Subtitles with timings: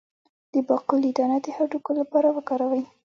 [0.53, 2.83] د باقلي دانه د هډوکو لپاره وکاروئ